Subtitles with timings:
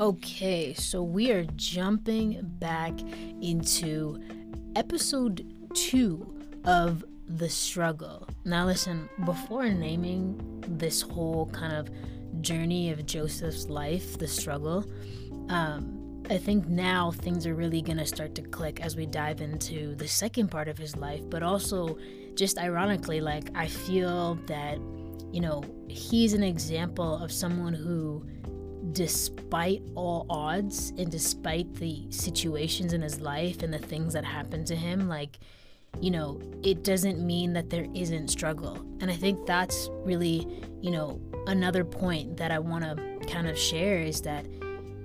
[0.00, 2.98] Okay, so we are jumping back
[3.42, 4.18] into
[4.74, 6.34] episode two
[6.64, 8.26] of The Struggle.
[8.46, 11.90] Now, listen, before naming this whole kind of
[12.40, 14.86] journey of Joseph's life, the struggle,
[15.50, 19.42] um, I think now things are really going to start to click as we dive
[19.42, 21.98] into the second part of his life, but also
[22.36, 24.78] just ironically, like, I feel that,
[25.30, 28.24] you know, he's an example of someone who
[28.92, 34.64] despite all odds and despite the situations in his life and the things that happen
[34.64, 35.38] to him, like,
[36.00, 38.76] you know, it doesn't mean that there isn't struggle.
[39.00, 40.46] And I think that's really,
[40.80, 44.46] you know, another point that I want to kind of share is that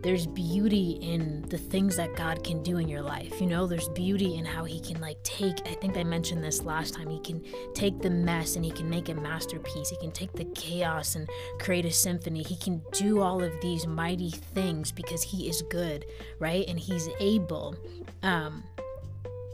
[0.05, 3.41] there's beauty in the things that God can do in your life.
[3.41, 6.61] You know, there's beauty in how He can, like, take, I think I mentioned this
[6.61, 9.89] last time, He can take the mess and He can make a masterpiece.
[9.89, 11.27] He can take the chaos and
[11.59, 12.43] create a symphony.
[12.43, 16.05] He can do all of these mighty things because He is good,
[16.37, 16.65] right?
[16.67, 17.75] And He's able.
[18.21, 18.63] Um,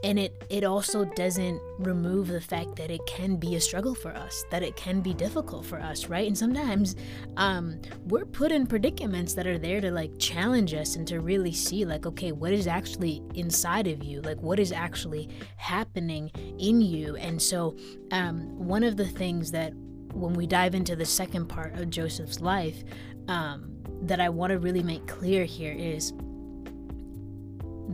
[0.04, 4.12] and it it also doesn't remove the fact that it can be a struggle for
[4.16, 6.28] us that it can be difficult for us right?
[6.28, 6.96] And sometimes
[7.38, 11.54] um, we're put in predicaments that are there to like challenge us and to really
[11.54, 14.22] see like okay what is actually inside of you?
[14.22, 17.16] Like what is actually happening in you?
[17.16, 17.76] And so
[18.12, 19.74] um, one of the things that
[20.14, 22.84] when we dive into the second part of joseph's life
[23.28, 26.14] um, that i want to really make clear here is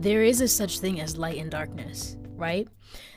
[0.00, 2.68] there is a such thing as light and darkness, right?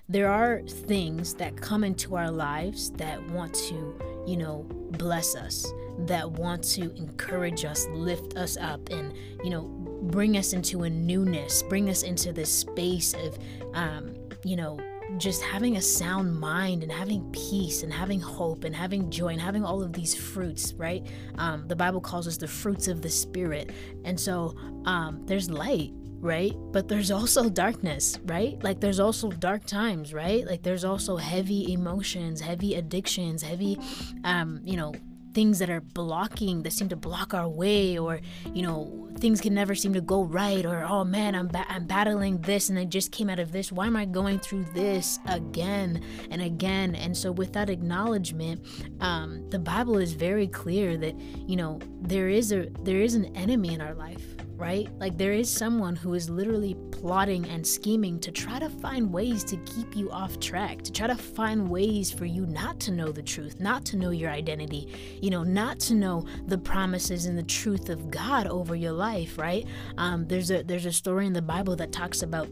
[0.10, 5.66] There are things that come into our lives that want to, you know, bless us,
[6.00, 9.64] that want to encourage us, lift us up, and, you know,
[10.04, 13.38] bring us into a newness, bring us into this space of,
[13.74, 14.80] um, you know,
[15.18, 19.42] just having a sound mind and having peace and having hope and having joy and
[19.42, 21.06] having all of these fruits, right?
[21.38, 23.72] Um, the Bible calls us the fruits of the Spirit.
[24.04, 26.54] And so um, there's light, right?
[26.72, 28.62] But there's also darkness, right?
[28.64, 30.46] Like there's also dark times, right?
[30.46, 33.80] Like there's also heavy emotions, heavy addictions, heavy,
[34.24, 34.94] um, you know,
[35.34, 38.20] things that are blocking that seem to block our way or
[38.54, 41.86] you know things can never seem to go right or oh man I'm ba- I'm
[41.86, 45.20] battling this and I just came out of this why am I going through this
[45.28, 48.66] again and again and so with that acknowledgement
[49.00, 53.34] um, the Bible is very clear that you know there is a there is an
[53.36, 54.88] enemy in our life right?
[55.00, 59.44] Like there is someone who is literally plotting and scheming to try to find ways
[59.46, 63.12] to keep you off track, to try to find ways for you not to know
[63.12, 64.88] the truth, not to know your identity,
[65.20, 69.40] you know, not to know the promises and the truth of God over your life,
[69.40, 69.66] right?
[69.98, 72.48] Um, there's a there's a story in the Bible that talks about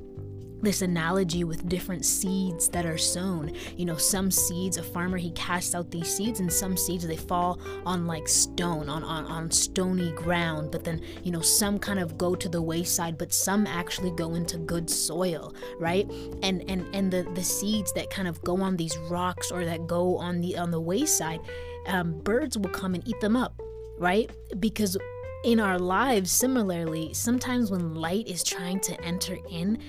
[0.62, 3.54] this analogy with different seeds that are sown.
[3.78, 7.18] You know, some seeds, a farmer he casts out these seeds, and some seeds they
[7.18, 10.72] fall on like stone, on, on, on stony ground.
[10.72, 14.36] But then, you know, some kind of go to the wayside, but some actually go
[14.36, 16.10] into good soil, right?
[16.44, 19.88] And and and the the seeds that kind of go on these rocks or that
[19.88, 21.40] go on the on the wayside,
[21.88, 23.60] um, birds will come and eat them up,
[23.98, 24.30] right?
[24.60, 24.98] Because
[25.44, 29.82] in our lives, similarly, sometimes when light is trying to enter in,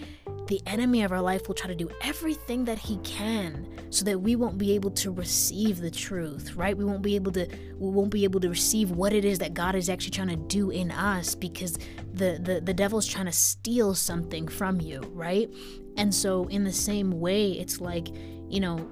[0.50, 4.18] the enemy of our life will try to do everything that he can so that
[4.18, 6.76] we won't be able to receive the truth, right?
[6.76, 7.46] We won't be able to
[7.78, 10.36] we won't be able to receive what it is that God is actually trying to
[10.36, 11.78] do in us because
[12.12, 15.48] the the, the devil's trying to steal something from you, right?
[15.96, 18.08] And so in the same way, it's like,
[18.48, 18.90] you know,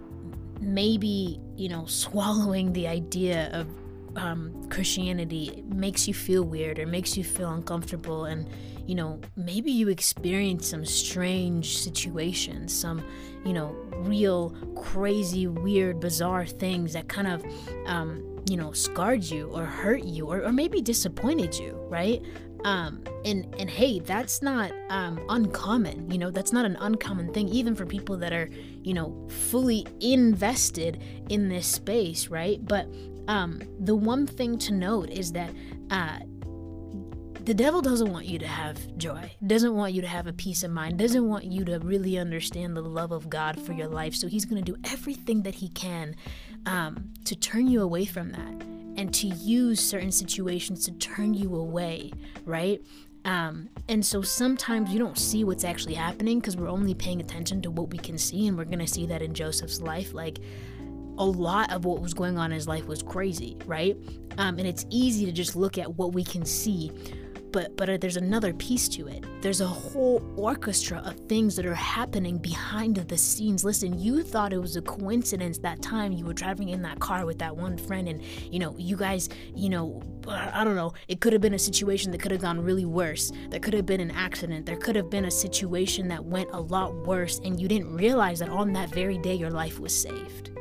[0.60, 3.66] maybe, you know, swallowing the idea of
[4.14, 8.48] um, Christianity makes you feel weird or makes you feel uncomfortable and
[8.88, 13.04] you know, maybe you experienced some strange situations, some,
[13.44, 17.44] you know, real crazy, weird, bizarre things that kind of,
[17.84, 22.24] um, you know, scarred you or hurt you or, or maybe disappointed you, right?
[22.64, 26.10] Um, and and hey, that's not um, uncommon.
[26.10, 28.48] You know, that's not an uncommon thing, even for people that are,
[28.82, 32.58] you know, fully invested in this space, right?
[32.64, 32.88] But
[33.28, 35.50] um, the one thing to note is that
[35.90, 36.20] uh,
[37.48, 40.62] the devil doesn't want you to have joy, doesn't want you to have a peace
[40.64, 44.14] of mind, doesn't want you to really understand the love of God for your life.
[44.14, 46.14] So he's going to do everything that he can
[46.66, 48.66] um, to turn you away from that
[48.98, 52.12] and to use certain situations to turn you away,
[52.44, 52.82] right?
[53.24, 57.62] Um, and so sometimes you don't see what's actually happening because we're only paying attention
[57.62, 60.12] to what we can see, and we're going to see that in Joseph's life.
[60.12, 60.38] Like,
[61.16, 63.96] a lot of what was going on in his life was crazy, right?
[64.36, 66.92] Um, and it's easy to just look at what we can see
[67.52, 69.24] but but there's another piece to it.
[69.42, 73.64] There's a whole orchestra of things that are happening behind the scenes.
[73.64, 77.26] Listen you thought it was a coincidence that time you were driving in that car
[77.26, 81.20] with that one friend and you know you guys you know i don't know it
[81.20, 83.32] could have been a situation that could have gone really worse.
[83.50, 84.66] There could have been an accident.
[84.66, 88.38] There could have been a situation that went a lot worse and you didn't realize
[88.40, 90.57] that on that very day your life was saved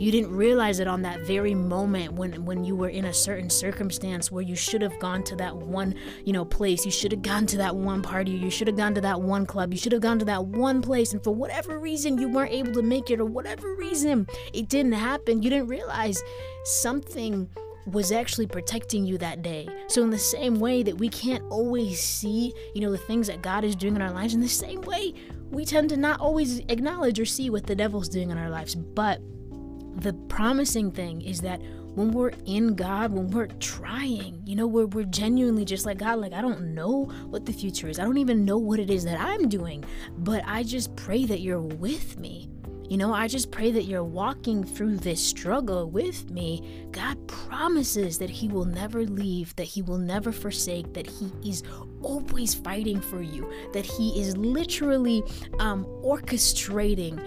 [0.00, 3.50] you didn't realize it on that very moment when when you were in a certain
[3.50, 5.94] circumstance where you should have gone to that one,
[6.24, 6.86] you know, place.
[6.86, 8.30] You should have gone to that one party.
[8.30, 9.74] You should have gone to that one club.
[9.74, 12.72] You should have gone to that one place and for whatever reason you weren't able
[12.72, 15.42] to make it or whatever reason it didn't happen.
[15.42, 16.22] You didn't realize
[16.64, 17.50] something
[17.86, 19.68] was actually protecting you that day.
[19.88, 23.42] So, in the same way that we can't always see, you know, the things that
[23.42, 25.12] God is doing in our lives, in the same way,
[25.50, 28.74] we tend to not always acknowledge or see what the devil's doing in our lives.
[28.74, 29.20] But
[30.40, 31.60] promising thing is that
[31.96, 36.18] when we're in God, when we're trying, you know, we're, we're genuinely just like, God,
[36.18, 37.98] like, I don't know what the future is.
[37.98, 39.84] I don't even know what it is that I'm doing,
[40.16, 42.48] but I just pray that you're with me.
[42.88, 46.86] You know, I just pray that you're walking through this struggle with me.
[46.90, 51.62] God promises that He will never leave, that He will never forsake, that He is
[52.02, 55.22] always fighting for you, that He is literally
[55.58, 57.18] um, orchestrating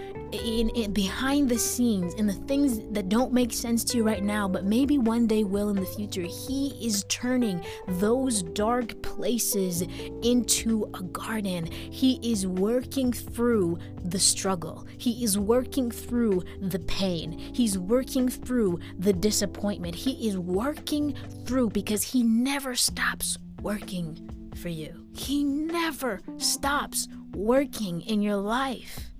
[0.42, 4.22] in, in, behind the scenes in the things that don't make sense to you right
[4.22, 6.22] now but maybe one day will in the future.
[6.22, 9.82] He is turning those dark places
[10.22, 11.66] into a garden.
[11.66, 14.86] He is working through the struggle.
[14.98, 17.32] He is working through the pain.
[17.32, 19.94] He's working through the disappointment.
[19.94, 28.00] He is working through because he never stops working for you he never stops working
[28.02, 29.10] in your life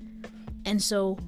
[0.64, 1.18] and so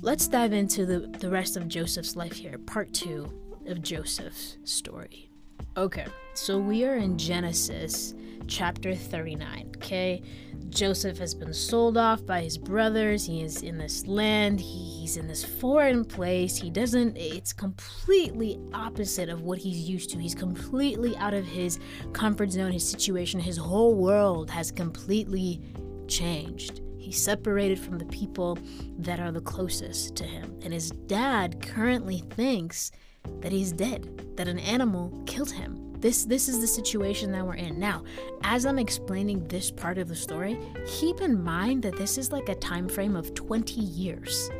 [0.00, 3.30] let's dive into the, the rest of Joseph's life here, part two
[3.66, 5.30] of Joseph's story.
[5.76, 8.14] Okay, so we are in Genesis
[8.46, 9.72] chapter 39.
[9.76, 10.22] Okay,
[10.70, 13.24] Joseph has been sold off by his brothers.
[13.24, 16.56] He is in this land, he's in this foreign place.
[16.56, 20.18] He doesn't, it's completely opposite of what he's used to.
[20.18, 21.78] He's completely out of his
[22.12, 23.40] comfort zone, his situation.
[23.40, 25.60] His whole world has completely
[26.08, 26.80] changed.
[26.98, 28.58] He's separated from the people
[28.98, 30.58] that are the closest to him.
[30.62, 32.90] And his dad currently thinks
[33.40, 35.85] that he's dead, that an animal killed him.
[36.00, 37.78] This this is the situation that we're in.
[37.78, 38.04] Now,
[38.42, 42.48] as I'm explaining this part of the story, keep in mind that this is like
[42.48, 44.50] a time frame of 20 years,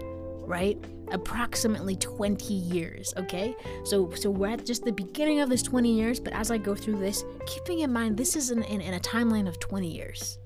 [0.47, 0.79] right?
[1.13, 3.55] Approximately 20 years, okay?
[3.85, 6.75] So so we're at just the beginning of this 20 years, but as I go
[6.75, 10.39] through this, keeping in mind this is in, in, in a timeline of 20 years.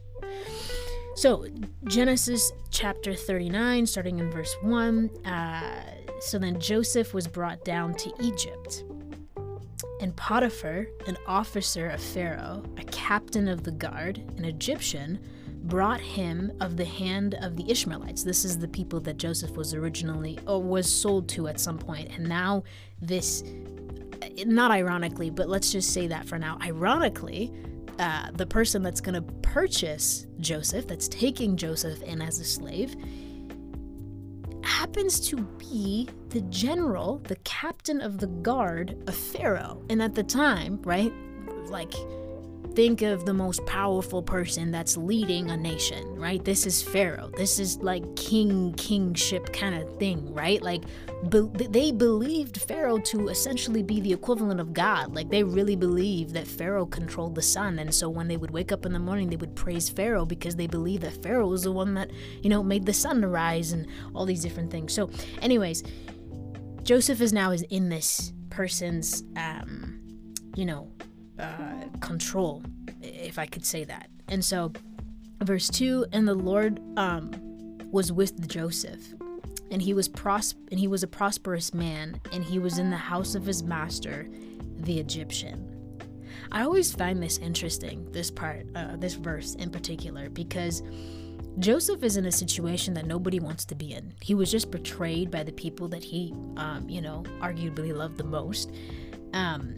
[1.16, 1.44] So,
[1.84, 5.10] Genesis chapter 39, starting in verse 1.
[5.26, 5.82] Uh,
[6.20, 8.84] so then Joseph was brought down to Egypt.
[10.00, 15.18] And Potiphar, an officer of Pharaoh, a captain of the guard, an Egyptian,
[15.62, 18.22] brought him of the hand of the Ishmaelites.
[18.22, 22.10] This is the people that Joseph was originally or was sold to at some point.
[22.16, 22.64] And now
[23.00, 23.44] this
[24.46, 26.58] not ironically, but let's just say that for now.
[26.62, 27.52] Ironically,
[27.98, 32.96] uh, the person that's going to purchase Joseph, that's taking Joseph in as a slave,
[34.64, 39.82] happens to be the general, the captain of the guard of Pharaoh.
[39.90, 41.12] And at the time, right,
[41.66, 41.94] like
[42.80, 46.42] think of the most powerful person that's leading a nation, right?
[46.42, 47.30] This is Pharaoh.
[47.36, 50.62] This is like king, kingship kind of thing, right?
[50.62, 50.84] Like
[51.28, 55.14] be- they believed Pharaoh to essentially be the equivalent of God.
[55.14, 57.78] Like they really believed that Pharaoh controlled the sun.
[57.80, 60.56] And so when they would wake up in the morning, they would praise Pharaoh because
[60.56, 62.10] they believed that Pharaoh was the one that,
[62.40, 64.94] you know, made the sun rise and all these different things.
[64.94, 65.10] So,
[65.42, 65.82] anyways,
[66.82, 70.00] Joseph is now is in this person's, um,
[70.56, 70.90] you know,
[71.40, 72.62] uh, control,
[73.02, 74.08] if I could say that.
[74.28, 74.72] And so,
[75.42, 77.30] verse 2 And the Lord um,
[77.90, 79.00] was with Joseph.
[79.70, 82.96] And he was pros- and he was a prosperous man, and he was in the
[82.96, 84.28] house of his master,
[84.78, 85.76] the Egyptian.
[86.52, 90.82] I always find this interesting, this part, uh, this verse in particular, because
[91.58, 94.12] Joseph is in a situation that nobody wants to be in.
[94.20, 98.24] He was just betrayed by the people that he, um, you know, arguably loved the
[98.24, 98.72] most.
[99.32, 99.76] Um,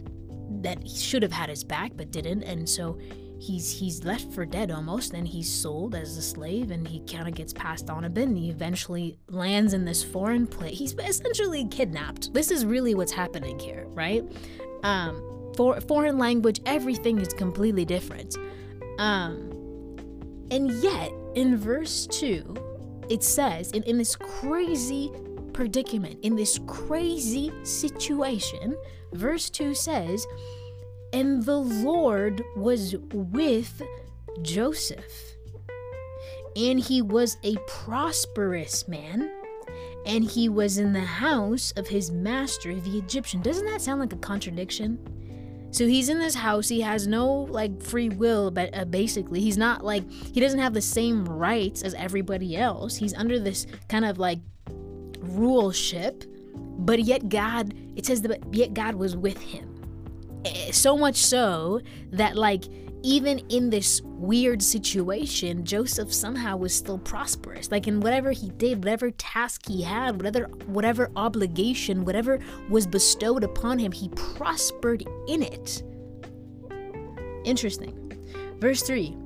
[0.61, 2.43] that he should have had his back but didn't.
[2.43, 2.97] And so
[3.43, 7.27] he's he's left for dead almost and he's sold as a slave and he kind
[7.27, 10.93] of gets passed on a bit and he eventually lands in this foreign place he's
[10.93, 12.33] essentially kidnapped.
[12.33, 14.23] This is really what's happening here right?
[14.83, 18.37] Um for foreign language everything is completely different.
[18.97, 19.49] Um
[20.49, 25.11] and yet in verse 2 it says in, in this crazy
[25.53, 28.75] predicament in this crazy situation
[29.13, 30.25] verse 2 says,
[31.11, 33.81] and the Lord was with
[34.41, 35.35] Joseph.
[36.55, 39.31] And he was a prosperous man,
[40.05, 43.41] and he was in the house of his master, the Egyptian.
[43.41, 44.99] Doesn't that sound like a contradiction?
[45.71, 46.69] So he's in this house.
[46.69, 50.75] He has no like free will, but uh, basically, he's not like he doesn't have
[50.75, 52.95] the same rights as everybody else.
[52.95, 54.37] He's under this kind of like
[55.23, 56.25] ruleship,
[56.55, 57.73] but yet God.
[57.95, 59.69] It says that yet God was with him.
[60.45, 62.65] Eh, so much so that like
[63.03, 67.69] even in this weird situation, Joseph somehow was still prosperous.
[67.69, 72.39] Like in whatever he did, whatever task he had, whatever whatever obligation, whatever
[72.69, 75.83] was bestowed upon him, he prospered in it.
[77.43, 77.99] Interesting.
[78.59, 79.17] Verse 3.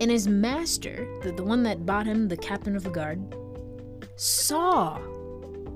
[0.00, 3.34] And his master, the, the one that bought him, the captain of the guard,
[4.16, 4.98] saw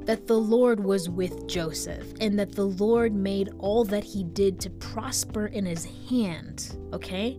[0.07, 4.61] that the Lord was with Joseph and that the Lord made all that he did
[4.61, 6.77] to prosper in his hand.
[6.93, 7.39] Okay?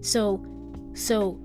[0.00, 0.44] So,
[0.94, 1.38] so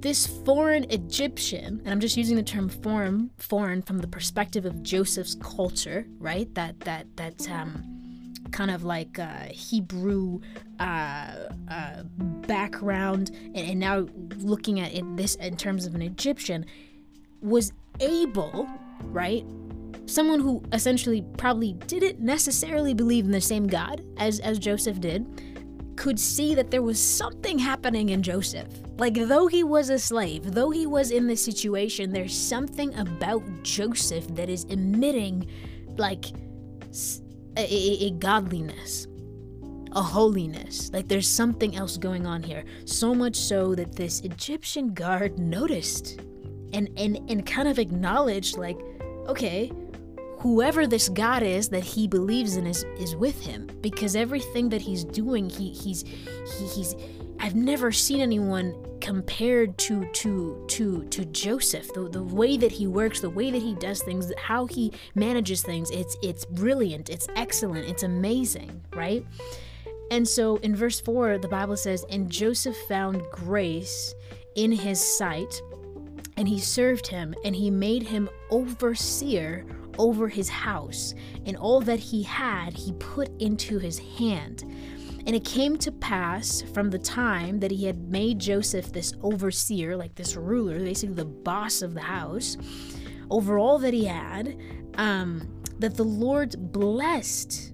[0.00, 4.82] this foreign Egyptian, and I'm just using the term foreign, foreign from the perspective of
[4.82, 6.52] Joseph's culture, right?
[6.54, 7.82] That that that um,
[8.52, 10.40] kind of like uh, Hebrew
[10.78, 11.32] uh,
[11.68, 12.02] uh,
[12.46, 16.66] background, and, and now looking at it this in terms of an Egyptian,
[17.40, 18.68] was able,
[19.04, 19.44] right,
[20.06, 25.42] someone who essentially probably didn't necessarily believe in the same God as, as Joseph did,
[25.96, 28.68] could see that there was something happening in Joseph.
[28.98, 33.42] Like, though he was a slave, though he was in this situation, there's something about
[33.62, 35.46] Joseph that is emitting,
[35.96, 36.26] like,
[37.56, 39.06] a, a, a godliness,
[39.92, 40.90] a holiness.
[40.92, 42.64] Like, there's something else going on here.
[42.84, 46.20] So much so that this Egyptian guard noticed
[46.74, 48.78] and, and, and kind of acknowledged, like,
[49.28, 49.72] okay,
[50.46, 53.68] whoever this God is that he believes in is is with him.
[53.80, 56.94] Because everything that he's doing he he's he, he's
[57.40, 61.92] I've never seen anyone compared to to to to Joseph.
[61.94, 65.62] The, the way that he works the way that he does things how he manages
[65.62, 67.10] things it's it's brilliant.
[67.10, 67.88] It's excellent.
[67.88, 69.26] It's amazing right?
[70.12, 74.14] And so in verse 4 the bible says and Joseph found grace
[74.54, 75.60] in his sight
[76.36, 79.64] and he served him and he made him overseer
[79.98, 84.64] over his house, and all that he had he put into his hand.
[85.26, 89.96] And it came to pass from the time that he had made Joseph this overseer,
[89.96, 92.56] like this ruler, basically the boss of the house,
[93.28, 94.56] over all that he had,
[94.94, 95.48] um,
[95.80, 97.72] that the Lord blessed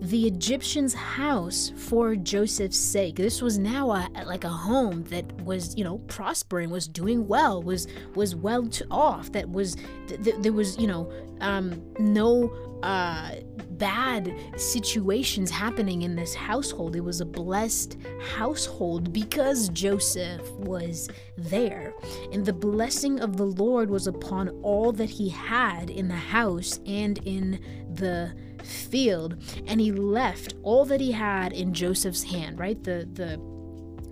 [0.00, 3.16] the Egyptian's house for Joseph's sake.
[3.16, 7.62] This was now a, like a home that was, you know, prospering, was doing well,
[7.62, 9.32] was was well off.
[9.32, 9.76] That was
[10.08, 11.10] th- th- there was, you know,
[11.40, 13.36] um, no uh,
[13.70, 16.96] bad situations happening in this household.
[16.96, 17.96] It was a blessed
[18.36, 21.08] household because Joseph was
[21.38, 21.94] there.
[22.32, 26.78] And the blessing of the Lord was upon all that he had in the house
[26.86, 27.60] and in
[27.94, 28.34] the
[28.64, 32.82] field and he left all that he had in Joseph's hand, right?
[32.82, 33.40] The the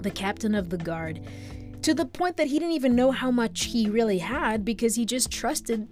[0.01, 1.21] the captain of the guard
[1.83, 5.05] to the point that he didn't even know how much he really had because he
[5.05, 5.89] just trusted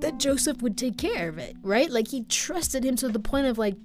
[0.00, 1.90] that Joseph would take care of it, right?
[1.90, 3.76] Like he trusted him to the point of like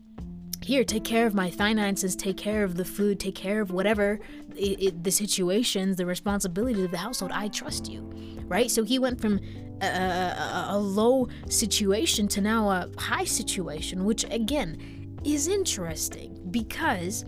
[0.62, 4.20] here, take care of my finances, take care of the food, take care of whatever
[4.56, 7.32] it, it, the situations, the responsibilities of the household.
[7.34, 8.02] I trust you,
[8.46, 8.70] right?
[8.70, 9.40] So he went from
[9.82, 17.26] a, a, low situation to now a high situation, which again is interesting because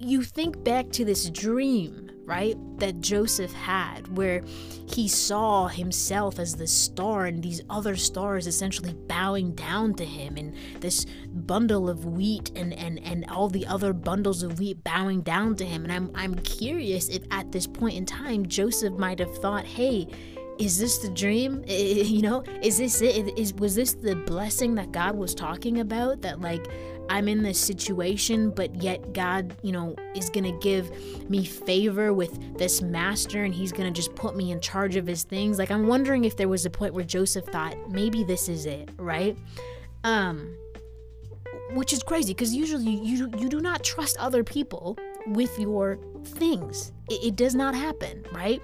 [0.00, 4.42] you think back to this dream, right, that Joseph had, where
[4.88, 10.38] he saw himself as the star and these other stars essentially bowing down to him,
[10.38, 15.20] and this bundle of wheat and, and, and all the other bundles of wheat bowing
[15.20, 15.84] down to him.
[15.84, 20.08] And I'm, I'm curious if at this point in time, Joseph might have thought, hey,
[20.60, 21.64] is this the dream?
[22.10, 23.38] You know, is this it?
[23.38, 26.20] Is was this the blessing that God was talking about?
[26.22, 26.66] That like
[27.08, 30.90] I'm in this situation, but yet God, you know, is gonna give
[31.30, 35.22] me favor with this master, and He's gonna just put me in charge of His
[35.22, 35.58] things.
[35.58, 38.90] Like I'm wondering if there was a point where Joseph thought maybe this is it,
[38.98, 39.36] right?
[40.04, 40.54] Um,
[41.72, 44.98] which is crazy because usually you you do not trust other people
[45.28, 46.92] with your things.
[47.08, 48.60] It, it does not happen, right?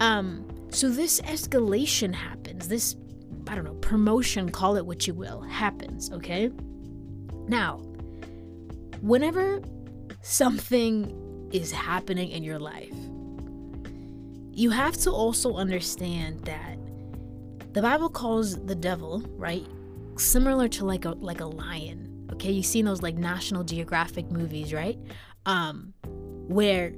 [0.00, 2.68] Um, so this escalation happens.
[2.68, 2.96] This,
[3.48, 6.50] I don't know, promotion, call it what you will, happens, okay?
[7.48, 7.78] Now,
[9.00, 9.60] whenever
[10.22, 12.94] something is happening in your life,
[14.52, 16.76] you have to also understand that
[17.72, 19.66] the Bible calls the devil, right?
[20.16, 24.72] Similar to like a like a lion, Okay, you've seen those like National Geographic movies,
[24.72, 24.98] right?
[25.46, 26.92] Um, where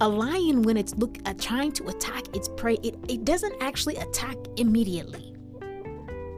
[0.00, 3.96] a lion, when it's look at trying to attack its prey, it, it doesn't actually
[3.96, 5.34] attack immediately.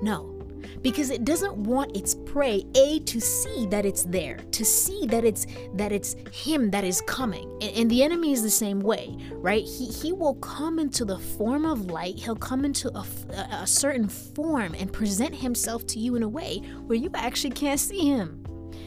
[0.03, 0.37] No,
[0.83, 5.25] because it doesn't want its prey a to see that it's there to see that
[5.25, 7.51] it's that it's him that is coming.
[7.63, 9.65] And, and, the enemy is the same way right?
[9.65, 13.07] He he will come into the form of light he'll come into a,
[13.63, 17.81] a certain form and present himself to you in a way where you actually can't
[17.81, 18.45] see him.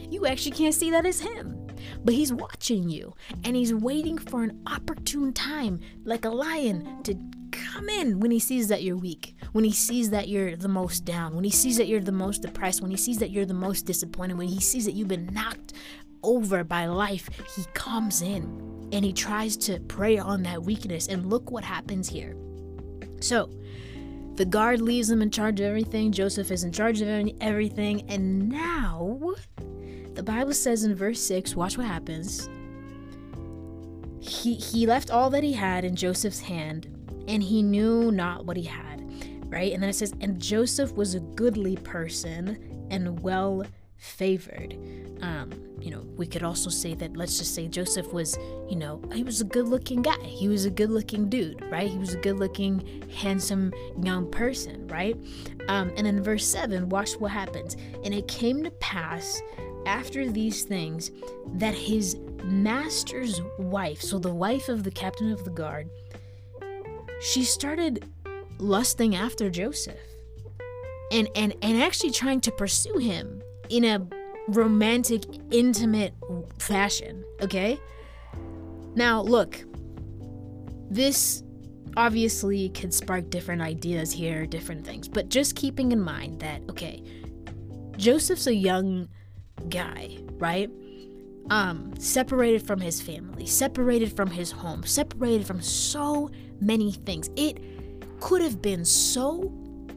[0.09, 1.58] You actually can't see that it's him
[2.03, 3.13] but he's watching you
[3.43, 7.15] and he's waiting for an opportune time like a lion to
[7.51, 11.05] come in when he sees that you're weak when he sees that you're the most
[11.05, 13.53] down, when he sees that you're the most depressed, when he sees that you're the
[13.53, 15.73] most disappointed, when he sees that you've been knocked
[16.23, 21.07] over by life, he comes in and he tries to prey on that weakness.
[21.07, 22.35] And look what happens here.
[23.21, 23.49] So,
[24.35, 26.11] the guard leaves him in charge of everything.
[26.11, 28.09] Joseph is in charge of everything.
[28.09, 29.33] And now,
[30.19, 32.49] the Bible says in verse 6, watch what happens.
[34.19, 36.87] He, he left all that he had in Joseph's hand,
[37.27, 38.89] and he knew not what he had
[39.49, 39.73] right?
[39.73, 43.65] And then it says, and Joseph was a goodly person and well
[43.97, 44.77] favored.
[45.21, 48.37] Um, you know, we could also say that, let's just say Joseph was,
[48.69, 50.21] you know, he was a good looking guy.
[50.23, 51.89] He was a good looking dude, right?
[51.89, 55.17] He was a good looking, handsome young person, right?
[55.67, 57.75] Um, and in verse 7, watch what happens.
[58.03, 59.41] And it came to pass
[59.85, 61.11] after these things
[61.53, 65.89] that his master's wife, so the wife of the captain of the guard,
[67.21, 68.05] she started
[68.57, 69.99] lusting after Joseph
[71.11, 74.05] and and and actually trying to pursue him in a
[74.49, 76.13] romantic intimate
[76.59, 77.79] fashion, okay?
[78.95, 79.63] Now, look.
[80.91, 81.43] This
[81.97, 87.03] obviously could spark different ideas here, different things, but just keeping in mind that okay,
[87.95, 89.07] Joseph's a young
[89.69, 90.69] guy, right?
[91.49, 96.29] Um, separated from his family, separated from his home, separated from so
[96.61, 97.29] many things.
[97.35, 97.59] It
[98.19, 99.51] could have been so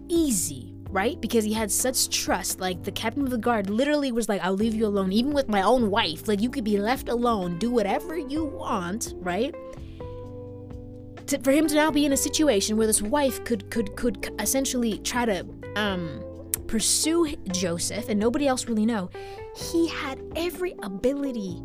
[0.08, 1.20] easy, right?
[1.20, 2.60] Because he had such trust.
[2.60, 5.48] Like the captain of the guard literally was like, I'll leave you alone, even with
[5.48, 6.28] my own wife.
[6.28, 9.54] Like you could be left alone, do whatever you want, right?
[11.26, 14.34] To, for him to now be in a situation where this wife could could could
[14.38, 15.46] essentially try to
[15.76, 16.22] um
[16.72, 19.10] pursue Joseph and nobody else really know,
[19.54, 21.62] he had every ability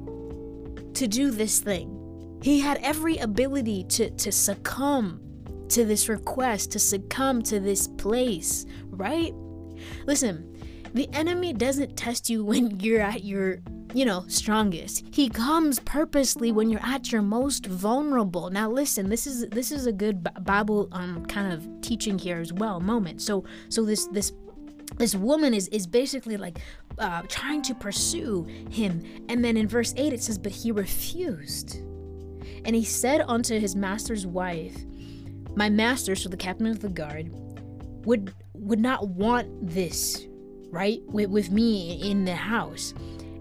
[0.95, 2.37] to do this thing.
[2.43, 5.21] He had every ability to to succumb
[5.69, 9.33] to this request, to succumb to this place, right?
[10.05, 10.53] Listen,
[10.93, 13.59] the enemy doesn't test you when you're at your
[13.93, 19.25] you know strongest he comes purposely when you're at your most vulnerable now listen this
[19.25, 23.45] is this is a good bible um kind of teaching here as well moment so
[23.69, 24.33] so this this
[24.97, 26.59] this woman is is basically like
[26.97, 31.75] uh, trying to pursue him and then in verse 8 it says but he refused
[32.65, 34.75] and he said unto his master's wife
[35.57, 37.31] my master, so the captain of the guard,
[38.05, 40.27] would would not want this,
[40.69, 41.01] right?
[41.07, 42.93] With, with me in the house.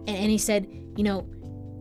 [0.06, 0.66] And, and he said,
[0.96, 1.28] you know,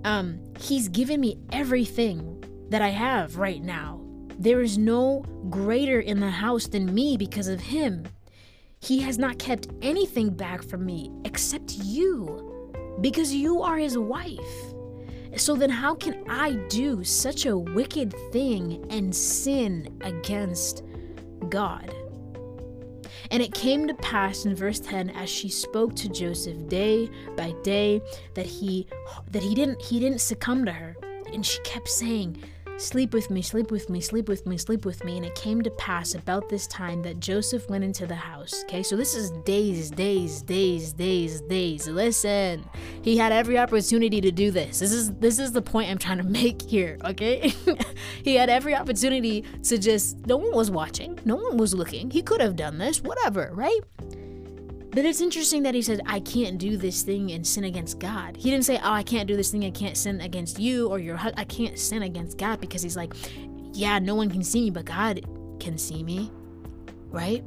[0.03, 4.01] um, he's given me everything that I have right now.
[4.37, 8.05] There is no greater in the house than me because of him.
[8.85, 12.71] He has not kept anything back from me except you,
[13.01, 14.73] because you are his wife.
[15.37, 20.83] So then, how can I do such a wicked thing and sin against
[21.49, 21.91] God?
[23.31, 27.55] And it came to pass in verse 10 as she spoke to Joseph day by
[27.63, 28.01] day
[28.35, 28.87] that he
[29.31, 30.95] that he didn't he didn't succumb to her
[31.33, 32.41] and she kept saying
[32.77, 35.15] Sleep with me, sleep with me, sleep with me, sleep with me.
[35.15, 38.63] And it came to pass about this time that Joseph went into the house.
[38.65, 41.87] Okay, so this is days, days, days, days, days.
[41.87, 42.67] Listen,
[43.01, 44.79] he had every opportunity to do this.
[44.79, 46.97] This is this is the point I'm trying to make here.
[47.05, 47.53] Okay,
[48.23, 50.25] he had every opportunity to just.
[50.27, 51.17] No one was watching.
[51.23, 52.11] No one was looking.
[52.11, 53.01] He could have done this.
[53.01, 53.79] Whatever, right?
[54.95, 58.37] But it's interesting that he said, I can't do this thing and sin against God.
[58.37, 59.65] He didn't say, Oh, I can't do this thing.
[59.65, 63.13] I can't sin against you or your I can't sin against God because he's like,
[63.73, 65.19] Yeah, no one can see me, but God
[65.59, 66.31] can see me.
[67.09, 67.43] Right?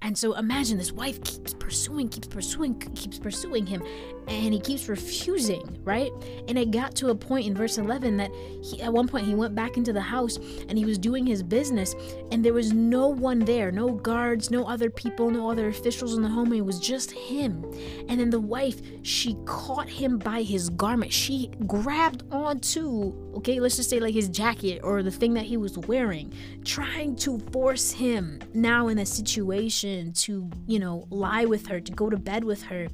[0.00, 3.82] And so imagine this wife keeps pursuing, keeps pursuing, keeps pursuing him,
[4.28, 6.10] and he keeps refusing, right?
[6.48, 8.30] And it got to a point in verse 11 that
[8.62, 10.36] he, at one point he went back into the house
[10.68, 11.94] and he was doing his business,
[12.30, 16.22] and there was no one there no guards, no other people, no other officials in
[16.22, 16.52] the home.
[16.52, 17.64] It was just him.
[18.08, 21.12] And then the wife, she caught him by his garment.
[21.12, 25.56] She grabbed onto, okay, let's just say like his jacket or the thing that he
[25.56, 26.32] was wearing,
[26.64, 31.92] trying to force him now in a situation to, you know, lie with her, to
[31.92, 32.88] go to bed with her.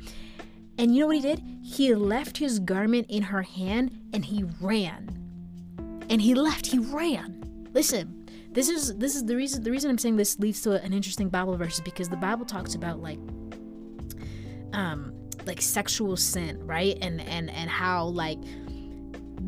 [0.78, 1.42] And you know what he did?
[1.62, 5.08] He left his garment in her hand and he ran.
[6.10, 7.68] And he left, he ran.
[7.72, 10.92] Listen, this is this is the reason the reason I'm saying this leads to an
[10.92, 13.18] interesting Bible verse is because the Bible talks about like
[14.72, 15.12] um
[15.46, 16.96] like sexual sin, right?
[17.00, 18.40] And and and how like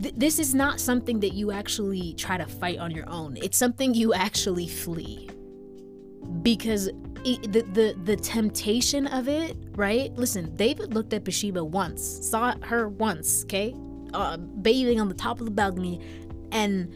[0.03, 3.37] th- this is not something that you actually try to fight on your own.
[3.37, 5.31] It's something you actually flee.
[6.43, 6.91] Because
[7.35, 10.15] the, the the temptation of it, right?
[10.15, 13.75] Listen, David looked at Bathsheba once, saw her once, okay,
[14.15, 16.01] uh, bathing on the top of the balcony,
[16.53, 16.93] and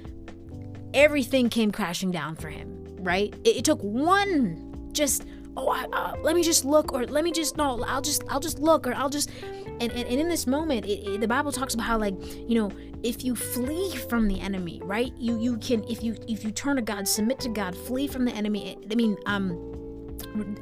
[0.95, 3.35] everything came crashing down for him, right?
[3.45, 5.25] It, it took one just
[5.57, 8.41] oh I, uh, let me just look or let me just no i'll just i'll
[8.41, 11.53] just look or i'll just and, and, and in this moment it, it, the bible
[11.53, 12.15] talks about how like
[12.49, 12.71] you know
[13.03, 16.77] if you flee from the enemy right you you can if you if you turn
[16.77, 19.80] to god submit to god flee from the enemy i mean um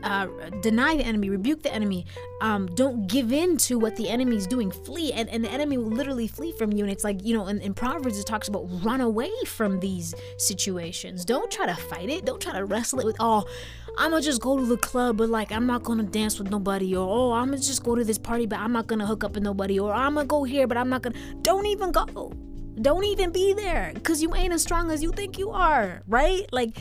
[0.03, 0.27] uh,
[0.63, 2.07] deny the enemy, rebuke the enemy.
[2.41, 4.71] Um, don't give in to what the enemy is doing.
[4.71, 6.85] Flee, and, and the enemy will literally flee from you.
[6.85, 10.15] And it's like, you know, in, in Proverbs, it talks about run away from these
[10.37, 11.25] situations.
[11.25, 12.25] Don't try to fight it.
[12.25, 13.45] Don't try to wrestle it with, oh,
[13.97, 16.95] I'm gonna just go to the club, but like, I'm not gonna dance with nobody.
[16.95, 19.35] Or, oh, I'm gonna just go to this party, but I'm not gonna hook up
[19.35, 19.81] with nobody.
[19.81, 21.17] Or, I'm gonna go here, but I'm not gonna.
[21.43, 22.33] Don't even go
[22.81, 26.47] don't even be there because you ain't as strong as you think you are right
[26.53, 26.77] like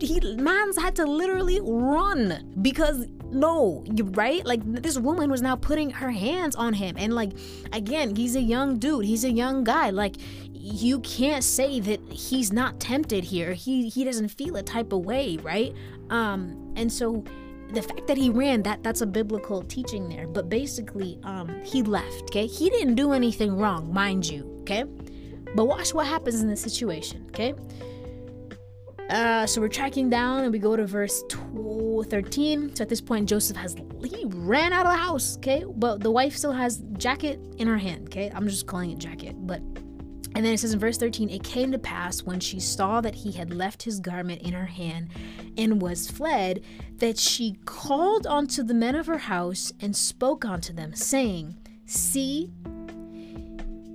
[0.00, 4.44] he man's had to literally run because no you right?
[4.44, 6.96] Like this woman was now putting her hands on him.
[6.98, 7.32] And like
[7.72, 9.04] again he's a young dude.
[9.04, 9.90] He's a young guy.
[9.90, 10.16] Like
[10.52, 13.52] you can't say that he's not tempted here.
[13.52, 15.74] He he doesn't feel a type of way right?
[16.10, 17.24] Um and so
[17.72, 20.26] the fact that he ran that that's a biblical teaching there.
[20.26, 22.46] But basically um he left okay?
[22.46, 24.84] He didn't do anything wrong mind you okay?
[25.54, 27.54] But watch what happens in this situation okay
[29.10, 32.74] uh, so we're tracking down and we go to verse 13.
[32.74, 35.64] So at this point, Joseph has he ran out of the house, okay?
[35.66, 38.30] But the wife still has jacket in her hand, okay?
[38.34, 39.60] I'm just calling it jacket, but
[40.36, 43.14] and then it says in verse 13, it came to pass when she saw that
[43.14, 45.08] he had left his garment in her hand
[45.56, 46.62] and was fled,
[46.96, 52.52] that she called unto the men of her house and spoke unto them, saying, See,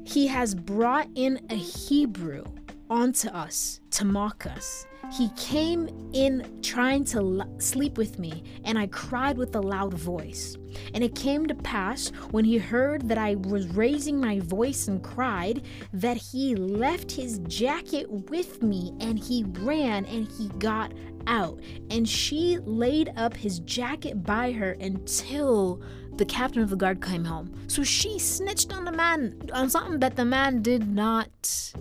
[0.03, 2.43] he has brought in a Hebrew
[2.91, 4.85] onto us to mock us.
[5.13, 9.93] He came in trying to l- sleep with me, and I cried with a loud
[9.93, 10.57] voice.
[10.93, 15.01] And it came to pass, when he heard that I was raising my voice and
[15.01, 20.93] cried, that he left his jacket with me, and he ran and he got
[21.27, 21.59] out.
[21.89, 25.81] And she laid up his jacket by her until
[26.15, 27.53] the captain of the guard came home.
[27.67, 31.73] So she snitched on the man on something that the man did not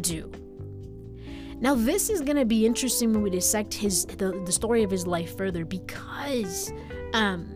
[0.00, 0.30] do.
[1.60, 5.06] Now, this is to be interesting when we dissect his the, the story of his
[5.06, 6.72] life further because
[7.14, 7.48] um,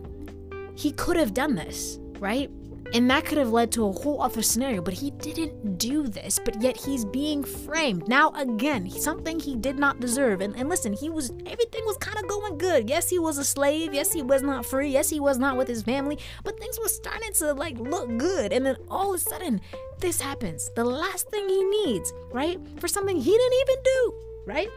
[0.74, 2.50] he could have done this, right?
[2.92, 6.40] And that could have led to a whole other scenario, but he didn't do this,
[6.44, 8.08] but yet he's being framed.
[8.08, 10.40] Now, again, something he did not deserve.
[10.40, 12.90] And, and listen, he was, everything was kind of going good.
[12.90, 13.94] Yes, he was a slave.
[13.94, 14.90] Yes, he was not free.
[14.90, 18.52] Yes, he was not with his family, but things were starting to like look good.
[18.52, 19.60] And then all of a sudden,
[19.98, 20.70] this happens.
[20.74, 22.58] The last thing he needs, right?
[22.78, 24.14] For something he didn't even do,
[24.46, 24.68] right?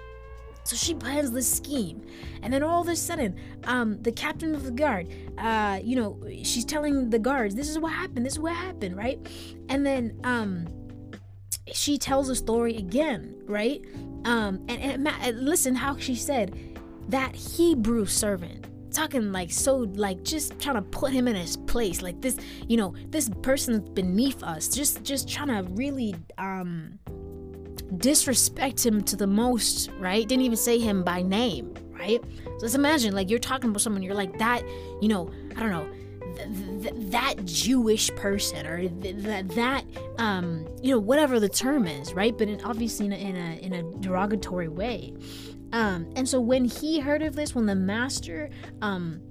[0.64, 2.02] So she plans this scheme.
[2.42, 6.20] And then all of a sudden, um, the captain of the guard, uh, you know,
[6.44, 9.20] she's telling the guards, this is what happened, this is what happened, right?
[9.70, 10.68] And then um,
[11.72, 13.82] she tells the story again, right?
[14.26, 16.58] Um, and, and, listen how she said
[17.10, 22.04] that Hebrew servant talking like so like just trying to put him in his place
[22.04, 27.00] like this you know this person's beneath us just just trying to really um
[27.98, 30.28] disrespect him to the most, right?
[30.28, 32.22] Didn't even say him by name, right?
[32.46, 34.64] So let's imagine like you're talking about someone, you're like that,
[35.02, 35.88] you know, I don't know,
[36.36, 39.16] th- th- that Jewish person or th-
[39.56, 39.86] that
[40.18, 42.38] um, you know, whatever the term is, right?
[42.38, 45.14] But in, obviously in a, in a in a derogatory way.
[45.72, 48.50] Um, and so when he heard of this, when the master
[48.82, 49.22] um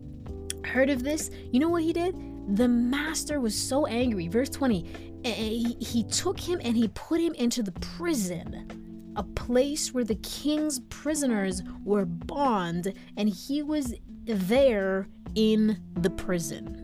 [0.64, 2.16] heard of this, you know what he did?
[2.56, 4.28] The master was so angry.
[4.28, 10.04] Verse 20 he, took him and he put him into the prison, a place where
[10.04, 16.82] the king's prisoners were bond, and he was there in the prison.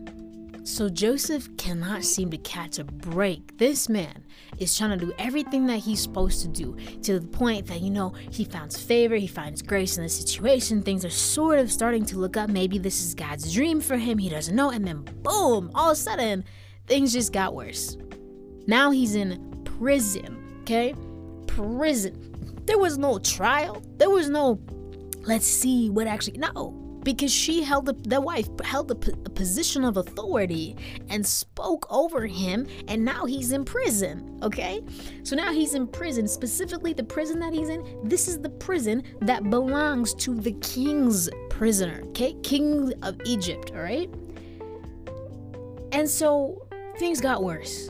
[0.65, 3.57] So Joseph cannot seem to catch a break.
[3.57, 4.23] This man
[4.59, 7.89] is trying to do everything that he's supposed to do to the point that, you
[7.89, 10.83] know, he finds favor, he finds grace in the situation.
[10.83, 12.49] Things are sort of starting to look up.
[12.49, 14.17] Maybe this is God's dream for him.
[14.19, 14.69] He doesn't know.
[14.69, 16.43] And then, boom, all of a sudden,
[16.85, 17.97] things just got worse.
[18.69, 20.93] Now he's in prison, okay?
[21.47, 22.61] Prison.
[22.67, 23.81] There was no trial.
[23.97, 24.59] There was no,
[25.21, 26.69] let's see what actually, no.
[27.01, 30.75] because she held the, the wife held a, p- a position of authority
[31.09, 34.81] and spoke over him and now he's in prison okay
[35.23, 39.01] so now he's in prison specifically the prison that he's in this is the prison
[39.21, 44.13] that belongs to the king's prisoner okay king of egypt all right
[45.93, 46.61] and so
[46.97, 47.89] things got worse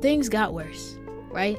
[0.00, 0.96] things got worse
[1.30, 1.58] right?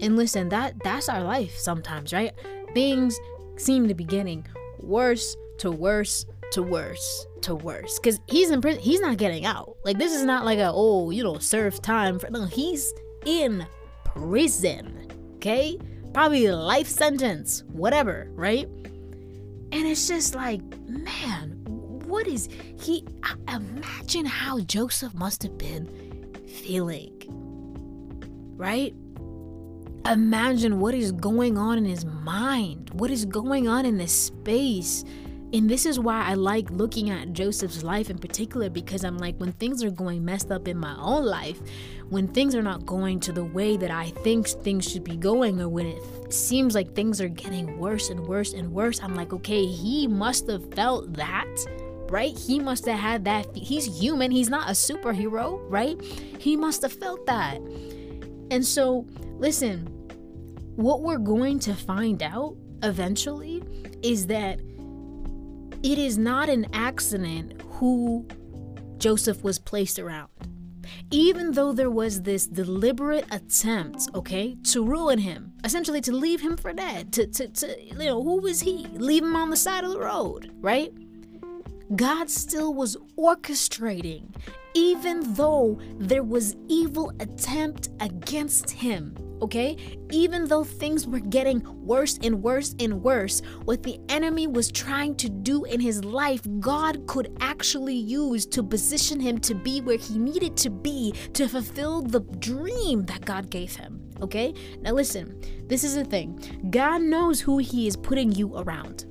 [0.00, 2.32] And listen that that's our life sometimes right?
[2.74, 3.18] Things
[3.56, 4.46] seem to be getting
[4.78, 7.98] worse to worse to worse to worse.
[7.98, 9.76] Because he's in prison he's not getting out.
[9.84, 12.92] Like this is not like a oh you know serve time for no he's
[13.26, 13.66] in
[14.04, 15.78] prison okay?
[16.12, 18.66] Probably a life sentence whatever right?
[19.72, 21.58] And it's just like man
[22.04, 23.06] what is he
[23.48, 25.88] imagine how joseph must have been
[26.46, 27.10] feeling
[28.62, 28.94] right
[30.10, 35.04] imagine what is going on in his mind, what is going on in this space.
[35.52, 39.36] And this is why I like looking at Joseph's life in particular because I'm like,
[39.36, 41.60] when things are going messed up in my own life,
[42.08, 45.60] when things are not going to the way that I think things should be going,
[45.60, 49.32] or when it seems like things are getting worse and worse and worse, I'm like,
[49.34, 51.48] okay, he must have felt that,
[52.08, 52.36] right?
[52.36, 53.54] He must have had that.
[53.54, 56.00] He's human, he's not a superhero, right?
[56.38, 57.60] He must have felt that.
[58.52, 59.06] And so,
[59.38, 59.86] listen,
[60.76, 63.62] what we're going to find out eventually
[64.02, 64.60] is that
[65.82, 68.28] it is not an accident who
[68.98, 70.28] Joseph was placed around.
[71.10, 76.58] Even though there was this deliberate attempt, okay, to ruin him, essentially to leave him
[76.58, 78.86] for dead, to, to, to you know, who was he?
[78.92, 80.92] Leave him on the side of the road, right?
[81.96, 84.34] God still was orchestrating,
[84.74, 89.76] even though there was evil attempt against him okay?
[90.10, 95.16] Even though things were getting worse and worse and worse, what the enemy was trying
[95.16, 99.98] to do in his life, God could actually use to position him to be where
[99.98, 104.54] he needed to be to fulfill the dream that God gave him, okay?
[104.80, 106.38] Now, listen, this is the thing
[106.70, 109.06] God knows who he is putting you around.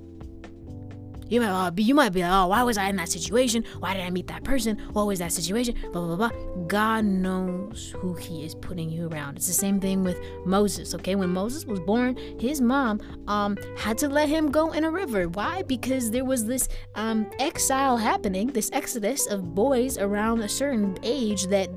[1.32, 3.64] You might uh, be, you might be like, oh, why was I in that situation?
[3.80, 4.78] Why did I meet that person?
[4.92, 5.76] What was that situation?
[5.94, 6.32] Blah blah blah.
[6.68, 9.38] God knows who He is putting you around.
[9.38, 10.94] It's the same thing with Moses.
[10.96, 14.92] Okay, when Moses was born, his mom um had to let him go in a
[14.92, 15.30] river.
[15.30, 15.62] Why?
[15.62, 21.48] Because there was this um exile happening, this exodus of boys around a certain age
[21.48, 21.70] that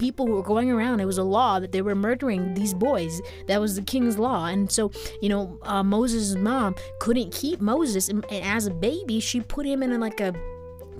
[0.00, 0.98] people were going around.
[0.98, 3.20] It was a law that they were murdering these boys.
[3.46, 4.46] That was the king's law.
[4.46, 8.08] And so, you know, uh, Moses' mom couldn't keep Moses.
[8.08, 10.34] And, and as a baby, she put him in like a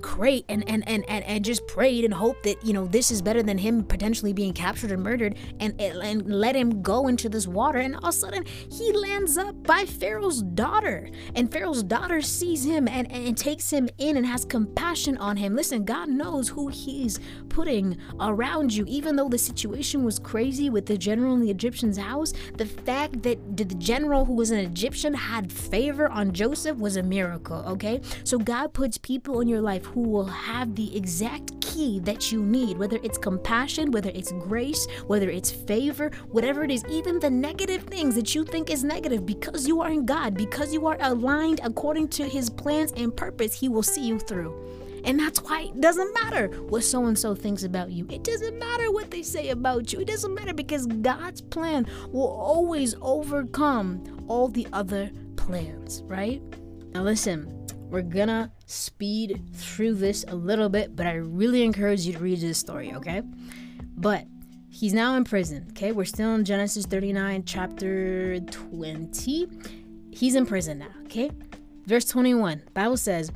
[0.03, 3.23] crate and, and and and and just prayed and hoped that you know this is
[3.23, 7.47] better than him potentially being captured and murdered and and let him go into this
[7.47, 7.79] water.
[7.79, 11.11] And all of a sudden he lands up by pharaoh's daughter.
[11.35, 15.55] And pharaoh's daughter sees him and, and takes him in and has compassion on him.
[15.55, 18.85] Listen god knows who he's putting around you.
[18.89, 23.23] Even though the situation was crazy with the general in the egyptian's house the fact
[23.23, 28.01] that the general who was an egyptian had favor on joseph was a miracle okay?
[28.25, 32.43] So god puts people in your life who will have the exact key that you
[32.43, 37.31] need, whether it's compassion, whether it's grace, whether it's favor, whatever it is, even the
[37.31, 40.97] negative things that you think is negative, because you are in God, because you are
[41.01, 44.55] aligned according to His plans and purpose, He will see you through.
[45.05, 48.07] And that's why it doesn't matter what so and so thinks about you.
[48.11, 50.01] It doesn't matter what they say about you.
[50.01, 56.43] It doesn't matter because God's plan will always overcome all the other plans, right?
[56.93, 57.60] Now, listen,
[57.91, 62.41] we're gonna speed through this a little bit, but I really encourage you to read
[62.41, 63.23] this story, okay?
[63.97, 64.27] But
[64.69, 65.93] he's now in prison, okay?
[65.93, 69.49] We're still in Genesis 39, chapter 20.
[70.11, 71.31] He's in prison now, okay?
[71.87, 73.33] Verse 21, Bible says,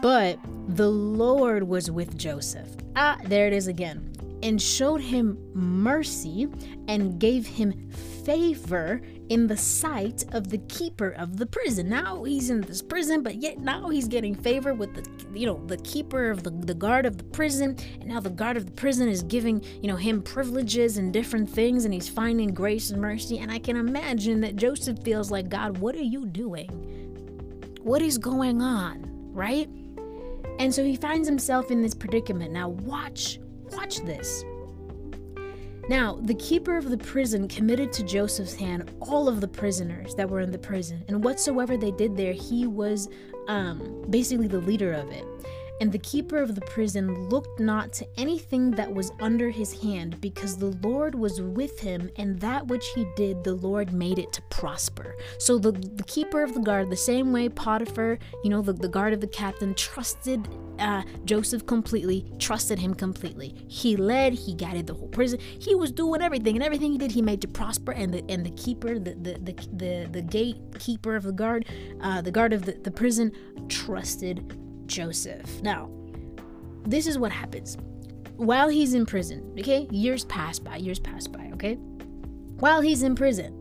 [0.00, 2.68] But the Lord was with Joseph.
[2.96, 4.12] Ah, there it is again.
[4.42, 6.48] And showed him mercy
[6.88, 7.90] and gave him
[8.24, 11.88] favor in the sight of the keeper of the prison.
[11.88, 15.64] Now he's in this prison, but yet now he's getting favor with the you know
[15.66, 18.72] the keeper of the, the guard of the prison, and now the guard of the
[18.72, 23.00] prison is giving you know him privileges and different things, and he's finding grace and
[23.00, 23.38] mercy.
[23.38, 26.68] And I can imagine that Joseph feels like God, what are you doing?
[27.82, 29.68] What is going on, right?
[30.58, 32.52] And so he finds himself in this predicament.
[32.52, 33.38] Now watch,
[33.70, 34.44] watch this.
[35.90, 40.30] Now, the keeper of the prison committed to Joseph's hand all of the prisoners that
[40.30, 43.08] were in the prison, and whatsoever they did there, he was
[43.48, 45.24] um, basically the leader of it.
[45.80, 50.20] And the keeper of the prison looked not to anything that was under his hand,
[50.20, 54.32] because the Lord was with him, and that which he did, the Lord made it
[54.34, 55.16] to prosper.
[55.38, 58.88] So the, the keeper of the guard, the same way Potiphar, you know, the, the
[58.88, 63.54] guard of the captain, trusted uh, Joseph completely, trusted him completely.
[63.68, 65.40] He led, he guided the whole prison.
[65.40, 67.92] He was doing everything, and everything he did, he made to prosper.
[67.92, 71.66] And the and the keeper, the the the the, the gatekeeper of the guard,
[72.00, 73.32] uh, the guard of the, the prison,
[73.68, 74.56] trusted
[74.90, 75.62] Joseph.
[75.62, 75.88] Now,
[76.84, 77.78] this is what happens.
[78.36, 79.86] While he's in prison, okay?
[79.90, 81.74] Years pass by, years pass by, okay?
[81.74, 83.56] While he's in prison,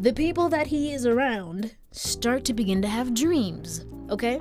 [0.00, 4.40] the people that he is around start to begin to have dreams, okay?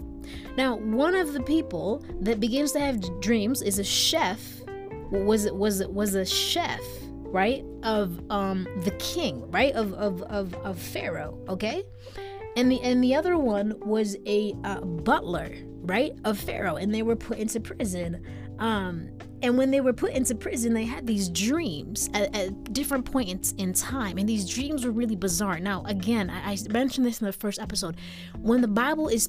[0.57, 4.41] Now, one of the people that begins to have dreams is a chef.
[5.11, 6.81] Was it was it was a chef,
[7.25, 7.63] right?
[7.83, 9.73] Of um the king, right?
[9.73, 11.83] Of of of, of Pharaoh, okay?
[12.57, 15.53] And the and the other one was a uh, butler,
[15.85, 18.23] right, of Pharaoh, and they were put into prison.
[18.59, 19.09] Um,
[19.41, 23.53] and when they were put into prison, they had these dreams at, at different points
[23.57, 25.59] in time, and these dreams were really bizarre.
[25.59, 27.97] Now, again, I, I mentioned this in the first episode.
[28.39, 29.27] When the Bible is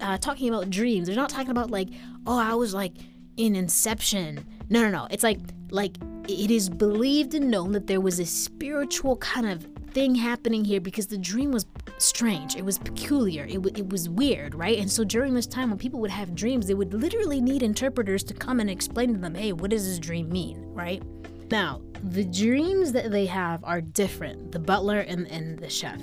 [0.00, 1.88] uh, talking about dreams, they're not talking about like,
[2.26, 2.94] oh, I was like
[3.36, 4.44] in Inception.
[4.68, 5.08] No, no, no.
[5.10, 5.38] It's like
[5.70, 5.96] like
[6.28, 10.80] it is believed and known that there was a spiritual kind of thing happening here
[10.80, 11.66] because the dream was
[11.98, 12.56] strange.
[12.56, 13.44] It was peculiar.
[13.44, 14.78] It, w- it was weird, right?
[14.78, 18.24] And so during this time, when people would have dreams, they would literally need interpreters
[18.24, 21.02] to come and explain to them, hey, what does this dream mean, right?
[21.50, 26.00] Now, the dreams that they have are different the butler and, and the chef.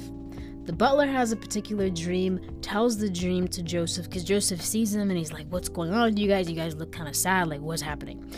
[0.66, 5.10] The butler has a particular dream, tells the dream to Joseph because Joseph sees him
[5.10, 6.48] and he's like, What's going on with you guys?
[6.48, 7.48] You guys look kind of sad.
[7.48, 8.32] Like, what's happening?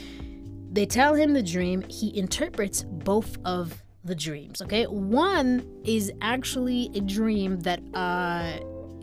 [0.72, 1.82] They tell him the dream.
[1.90, 4.62] He interprets both of the dreams.
[4.62, 8.58] Okay, one is actually a dream that uh,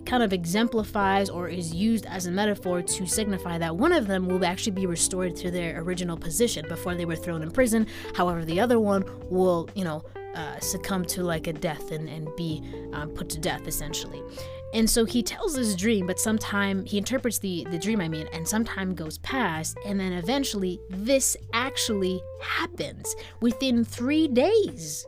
[0.05, 4.27] kind of exemplifies or is used as a metaphor to signify that one of them
[4.27, 7.87] will actually be restored to their original position before they were thrown in prison.
[8.15, 10.03] However, the other one will, you know,
[10.35, 14.23] uh, succumb to like a death and, and be um, put to death essentially.
[14.75, 18.29] And so he tells this dream, but sometime he interprets the, the dream, I mean,
[18.33, 25.07] and some time goes past, and then eventually this actually happens within three days.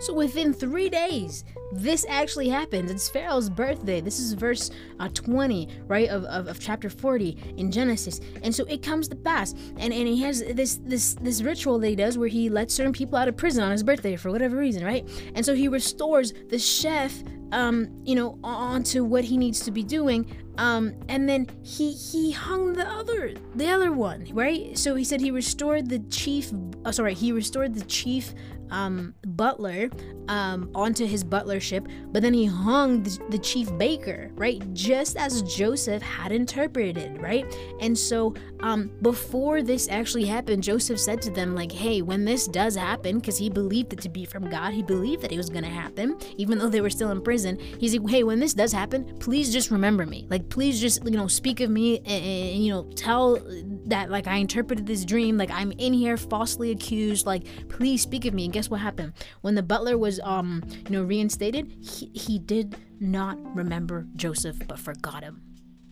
[0.00, 2.90] So within three days, this actually happens.
[2.90, 4.00] It's Pharaoh's birthday.
[4.00, 8.20] This is verse uh, 20, right, of, of, of, chapter 40 in Genesis.
[8.42, 9.52] And so it comes to pass.
[9.76, 12.92] And, and he has this this this ritual that he does where he lets certain
[12.92, 15.08] people out of prison on his birthday for whatever reason, right?
[15.34, 19.82] And so he restores the chef um, you know, onto what he needs to be
[19.82, 20.26] doing.
[20.58, 24.76] Um, and then he he hung the other the other one, right?
[24.76, 26.50] So he said he restored the chief.
[26.84, 28.34] Oh, sorry, he restored the chief
[28.70, 29.90] um, butler
[30.28, 34.62] um, onto his butlership, but then he hung the, the, chief baker, right?
[34.74, 37.46] Just as Joseph had interpreted, right?
[37.80, 42.46] And so um, before this actually happened, Joseph said to them, like, hey, when this
[42.46, 45.48] does happen, because he believed it to be from God, he believed that it was
[45.48, 47.58] going to happen, even though they were still in prison.
[47.78, 50.26] He's like, hey, when this does happen, please just remember me.
[50.28, 53.38] Like, please just, you know, speak of me and, and you know, tell
[53.86, 58.26] that, like, I interpreted this dream, like, I'm in here falsely accused, like, please speak
[58.26, 58.44] of me.
[58.44, 59.12] And guess what happened?
[59.42, 64.80] When the butler was um you know reinstated, he, he did not remember Joseph but
[64.80, 65.42] forgot him.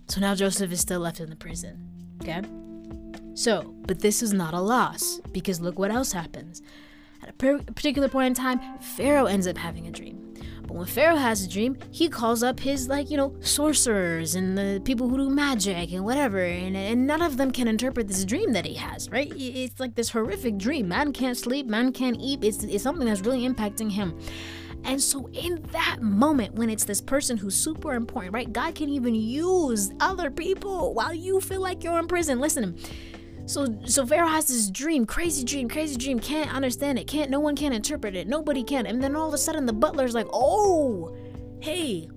[0.09, 1.89] So now Joseph is still left in the prison.
[2.21, 2.43] Okay?
[3.35, 6.61] So, but this is not a loss because look what else happens.
[7.23, 10.26] At a per- particular point in time, Pharaoh ends up having a dream.
[10.67, 14.59] But when Pharaoh has a dream, he calls up his, like, you know, sorcerers and
[14.59, 18.25] the people who do magic and whatever, and, and none of them can interpret this
[18.25, 19.33] dream that he has, right?
[19.37, 20.89] It's like this horrific dream.
[20.89, 22.43] Man can't sleep, man can't eat.
[22.43, 24.19] It's, it's something that's really impacting him.
[24.85, 28.53] And so, in that moment, when it's this person who's super important, right?
[28.53, 32.39] God can even use other people while you feel like you're in prison.
[32.39, 32.79] Listen,
[33.47, 37.41] so so Pharaoh has this dream, crazy dream, crazy dream, can't understand it, can't no
[37.41, 38.87] one can interpret it, nobody can.
[38.87, 41.17] And then all of a sudden the butler's like, "Oh,
[41.61, 42.09] hey,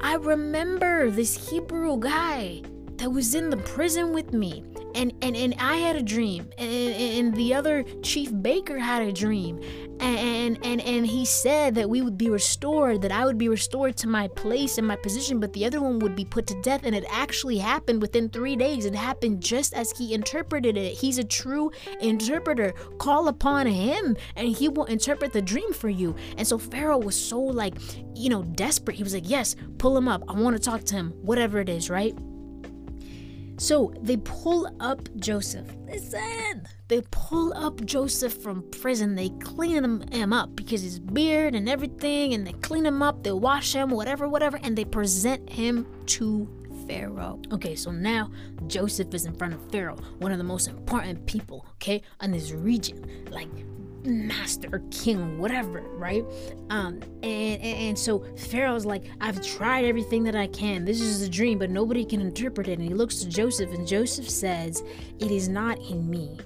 [0.00, 2.62] I remember this Hebrew guy
[2.96, 6.70] that was in the prison with me and and and I had a dream, and,
[6.70, 9.60] and the other chief baker had a dream,
[10.00, 13.96] and and and he said that we would be restored, that I would be restored
[13.98, 16.82] to my place and my position, but the other one would be put to death,
[16.84, 18.86] and it actually happened within three days.
[18.86, 20.94] It happened just as he interpreted it.
[20.94, 22.72] He's a true interpreter.
[22.98, 26.14] Call upon him, and he will interpret the dream for you.
[26.38, 27.74] And so Pharaoh was so like,
[28.14, 28.96] you know, desperate.
[28.96, 30.22] He was like, yes, pull him up.
[30.28, 31.10] I want to talk to him.
[31.22, 32.16] Whatever it is, right?
[33.56, 35.66] So they pull up Joseph.
[35.86, 36.66] Listen!
[36.88, 39.14] They pull up Joseph from prison.
[39.14, 43.22] They clean him, up because his beard and everything, and they clean him up.
[43.22, 46.48] They wash him, whatever, whatever, and they present him to
[46.86, 47.40] Pharaoh.
[47.52, 48.30] Okay, so now
[48.66, 52.52] Joseph is in front of Pharaoh, one of the most important people, okay, in this
[52.52, 53.26] region.
[53.30, 53.48] Like
[54.04, 56.24] master king whatever right?
[56.70, 60.84] Um and, and, and so pharaoh's like i've tried everything that i can.
[60.84, 62.78] This is a dream but nobody can interpret it.
[62.78, 64.82] And he looks to joseph and joseph says
[65.18, 66.38] it is not in me.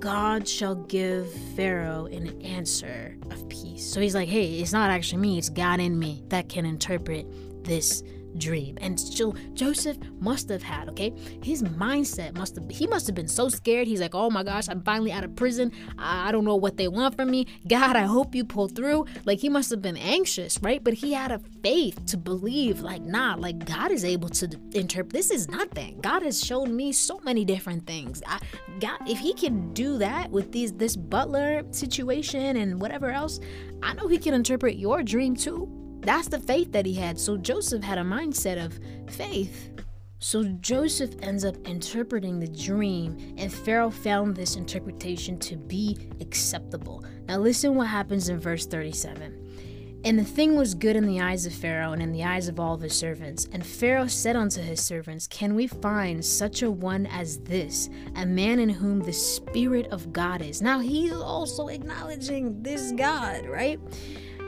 [0.00, 3.84] God shall give Pharaoh an answer of peace.
[3.84, 7.26] So he's like, hey, it's not actually me, it's God in me that can interpret
[7.64, 8.02] this
[8.38, 8.78] dream.
[8.80, 11.12] And so Joseph must have had, okay?
[11.42, 13.86] His mindset must have he must have been so scared.
[13.86, 15.72] He's like, "Oh my gosh, I'm finally out of prison.
[15.98, 17.46] I don't know what they want from me.
[17.66, 20.82] God, I hope you pull through." Like he must have been anxious, right?
[20.82, 25.12] But he had a faith to believe like, "Nah, like God is able to interpret.
[25.12, 26.00] This is nothing.
[26.00, 28.22] God has shown me so many different things.
[28.26, 28.38] I,
[28.80, 33.40] God, if he can do that with these this butler situation and whatever else,
[33.82, 37.18] I know he can interpret your dream too." That's the faith that he had.
[37.18, 38.78] So Joseph had a mindset of
[39.12, 39.70] faith.
[40.20, 47.04] So Joseph ends up interpreting the dream, and Pharaoh found this interpretation to be acceptable.
[47.28, 49.44] Now, listen what happens in verse 37.
[50.04, 52.60] And the thing was good in the eyes of Pharaoh and in the eyes of
[52.60, 53.48] all of his servants.
[53.52, 58.24] And Pharaoh said unto his servants, Can we find such a one as this, a
[58.24, 60.62] man in whom the Spirit of God is?
[60.62, 63.80] Now, he's also acknowledging this God, right?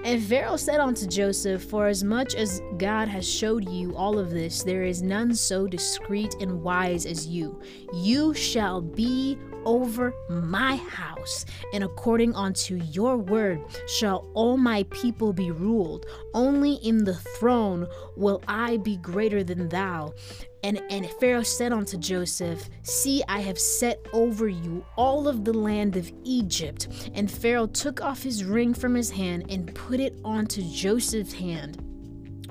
[0.03, 4.31] And Pharaoh said unto Joseph, For as much as God has showed you all of
[4.31, 7.61] this, there is none so discreet and wise as you.
[7.93, 11.45] You shall be over my house,
[11.75, 16.07] and according unto your word shall all my people be ruled.
[16.33, 17.87] Only in the throne
[18.17, 20.15] will I be greater than thou.
[20.63, 25.53] And, and Pharaoh said unto Joseph, See, I have set over you all of the
[25.53, 26.89] land of Egypt.
[27.15, 31.90] And Pharaoh took off his ring from his hand and put it onto Joseph's hand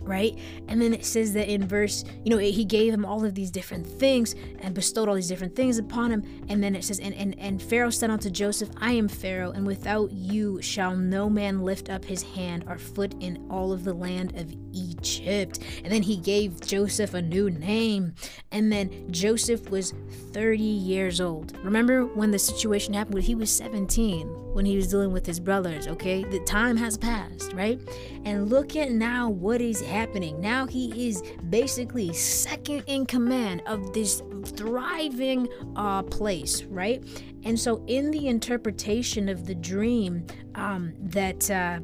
[0.10, 0.38] right?
[0.68, 3.52] And then it says that in verse, you know, he gave him all of these
[3.52, 6.24] different things and bestowed all these different things upon him.
[6.50, 9.66] And then it says, and, and, and Pharaoh said unto Joseph, I am Pharaoh, and
[9.66, 13.94] without you shall no man lift up his hand or foot in all of the
[13.94, 15.60] land of Egypt.
[15.84, 18.16] And then he gave Joseph a new name.
[18.52, 19.94] And then Joseph was
[20.34, 21.56] 30 years old.
[21.64, 25.40] Remember when the situation happened when he was 17 when he was dealing with his
[25.40, 26.24] brothers, okay?
[26.24, 27.80] The time has passed, right?
[28.26, 30.40] And look at now what is happening.
[30.42, 37.04] Now he is basically second in command of this thriving uh, place, right?
[37.44, 40.26] And so, in the interpretation of the dream
[40.56, 41.80] um, that, uh,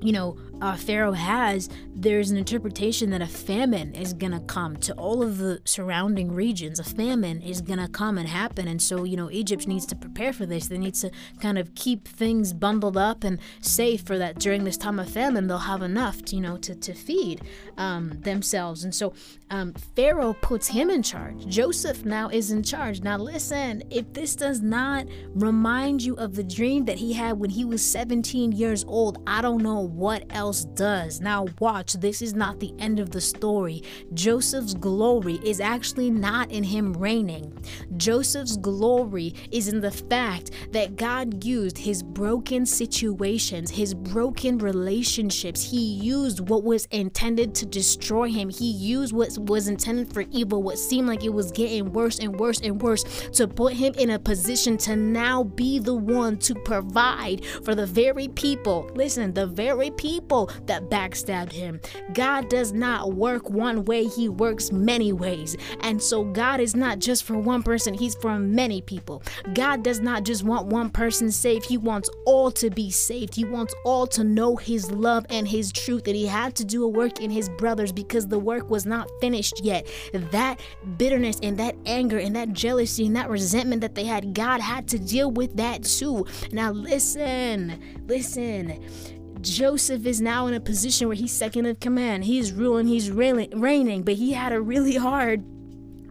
[0.00, 4.76] you know, uh, Pharaoh has, there's an interpretation that a famine is going to come
[4.76, 6.78] to all of the surrounding regions.
[6.78, 8.68] A famine is going to come and happen.
[8.68, 10.68] And so, you know, Egypt needs to prepare for this.
[10.68, 11.10] They need to
[11.40, 15.48] kind of keep things bundled up and safe for that during this time of famine,
[15.48, 17.42] they'll have enough, to, you know, to, to feed
[17.76, 18.84] um, themselves.
[18.84, 19.14] And so
[19.50, 21.44] um, Pharaoh puts him in charge.
[21.48, 23.00] Joseph now is in charge.
[23.00, 27.50] Now, listen, if this does not remind you of the dream that he had when
[27.50, 31.18] he was 17 years old, I don't know what else else does.
[31.22, 33.82] Now, watch, this is not the end of the story.
[34.12, 37.56] Joseph's glory is actually not in him reigning.
[37.96, 45.62] Joseph's glory is in the fact that God used his broken situations, his broken relationships.
[45.62, 48.50] He used what was intended to destroy him.
[48.50, 52.38] He used what was intended for evil, what seemed like it was getting worse and
[52.38, 56.54] worse and worse, to put him in a position to now be the one to
[56.54, 58.90] provide for the very people.
[58.94, 61.80] Listen, the very people people that backstabbed him.
[62.12, 65.56] God does not work one way, He works many ways.
[65.80, 69.22] And so God is not just for one person, He's for many people.
[69.54, 73.34] God does not just want one person saved, He wants all to be saved.
[73.34, 76.06] He wants all to know His love and His truth.
[76.06, 79.08] And He had to do a work in His brothers because the work was not
[79.20, 79.86] finished yet.
[80.12, 80.60] That
[80.96, 84.88] bitterness and that anger and that jealousy and that resentment that they had, God had
[84.88, 86.26] to deal with that too.
[86.52, 89.21] Now, listen, listen.
[89.42, 92.24] Joseph is now in a position where he's second in command.
[92.24, 95.44] He's ruling, he's reigning, but he had a really hard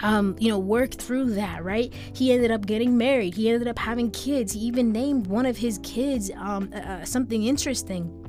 [0.03, 1.93] um, you know, work through that, right?
[2.15, 3.35] He ended up getting married.
[3.35, 4.53] He ended up having kids.
[4.53, 8.20] He even named one of his kids um, uh, uh something interesting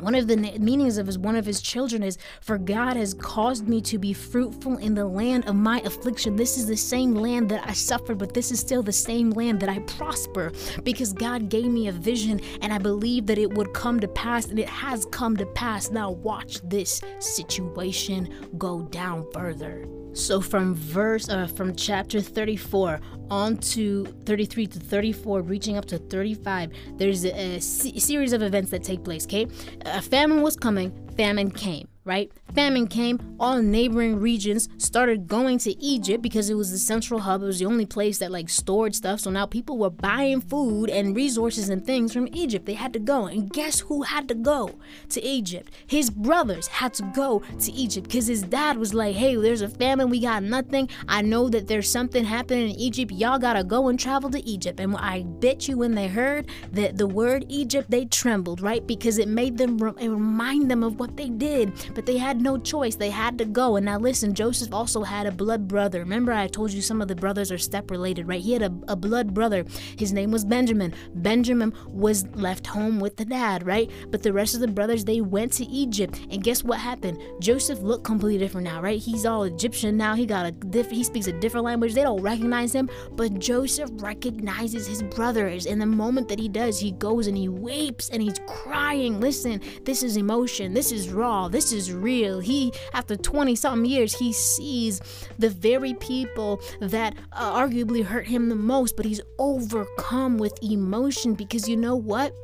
[0.00, 3.68] one of the meanings of his one of his children is for god has caused
[3.68, 6.36] me to be fruitful in the land of my affliction.
[6.36, 9.60] This is the same land that i suffered but this is still the same land
[9.60, 13.72] that i prosper because god gave me a vision and i believe that it would
[13.72, 15.90] come to pass and it has come to pass.
[15.90, 23.00] Now watch this situation go down further so from verse uh, from chapter 34
[23.30, 28.70] on to 33 to 34 reaching up to 35 there's a, a series of events
[28.70, 29.46] that take place okay?
[29.82, 32.32] A famine was coming famine came right?
[32.56, 37.40] Famine came, all neighboring regions started going to Egypt because it was the central hub.
[37.40, 39.20] It was the only place that like stored stuff.
[39.20, 42.66] So now people were buying food and resources and things from Egypt.
[42.66, 43.26] They had to go.
[43.26, 44.72] And guess who had to go
[45.10, 45.72] to Egypt?
[45.86, 49.68] His brothers had to go to Egypt because his dad was like, hey, there's a
[49.68, 50.10] famine.
[50.10, 50.88] We got nothing.
[51.06, 53.12] I know that there's something happening in Egypt.
[53.12, 54.80] Y'all got to go and travel to Egypt.
[54.80, 58.84] And I bet you when they heard that the word Egypt, they trembled, right?
[58.84, 61.72] Because it made them, it remind them of what they did.
[61.94, 62.96] But they had no choice.
[62.96, 63.76] They had to go.
[63.76, 66.00] And now listen, Joseph also had a blood brother.
[66.00, 68.40] Remember, I told you some of the brothers are step related, right?
[68.40, 69.64] He had a, a blood brother.
[69.98, 70.94] His name was Benjamin.
[71.14, 73.90] Benjamin was left home with the dad, right?
[74.10, 76.20] But the rest of the brothers, they went to Egypt.
[76.30, 77.18] And guess what happened?
[77.40, 78.98] Joseph looked completely different now, right?
[78.98, 80.14] He's all Egyptian now.
[80.14, 81.94] He got a diff- he speaks a different language.
[81.94, 85.66] They don't recognize him, but Joseph recognizes his brothers.
[85.66, 89.20] And the moment that he does, he goes and he weeps and he's crying.
[89.20, 90.74] Listen, this is emotion.
[90.74, 91.48] This is raw.
[91.48, 92.40] This is real.
[92.40, 95.00] He, after 20 something years, he sees
[95.38, 101.34] the very people that uh, arguably hurt him the most, but he's overcome with emotion
[101.34, 102.34] because you know what?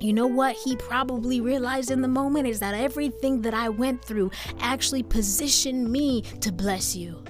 [0.00, 4.04] You know what he probably realized in the moment is that everything that I went
[4.04, 7.24] through actually positioned me to bless you.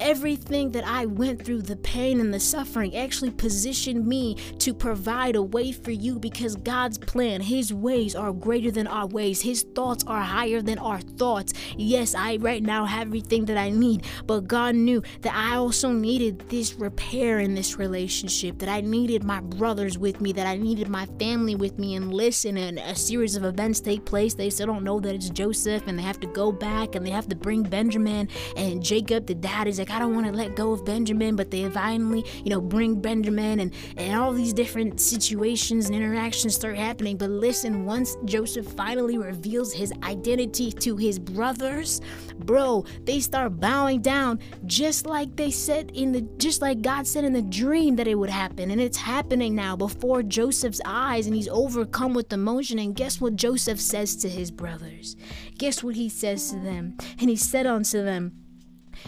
[0.00, 5.36] Everything that I went through, the pain and the suffering, actually positioned me to provide
[5.36, 9.42] a way for you because God's plan, His ways are greater than our ways.
[9.42, 11.52] His thoughts are higher than our thoughts.
[11.76, 15.92] Yes, I right now have everything that I need, but God knew that I also
[15.92, 20.56] needed this repair in this relationship, that I needed my brothers with me, that I
[20.56, 21.94] needed my family with me.
[21.94, 24.34] And listen, and a series of events take place.
[24.34, 27.10] They still don't know that it's Joseph, and they have to go back and they
[27.10, 30.56] have to bring Benjamin and Jacob, the dad, is like, I don't want to let
[30.56, 35.00] go of Benjamin, but they finally, you know, bring Benjamin and, and all these different
[35.00, 37.16] situations and interactions start happening.
[37.16, 42.00] But listen, once Joseph finally reveals his identity to his brothers,
[42.38, 47.24] bro, they start bowing down just like they said in the just like God said
[47.24, 48.70] in the dream that it would happen.
[48.70, 52.78] And it's happening now before Joseph's eyes, and he's overcome with emotion.
[52.78, 55.16] And guess what Joseph says to his brothers?
[55.58, 56.96] Guess what he says to them?
[57.18, 58.41] And he said unto them,